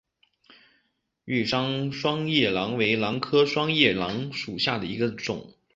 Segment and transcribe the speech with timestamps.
[1.25, 5.53] 玉山双叶兰为兰科双叶兰属下的一个种。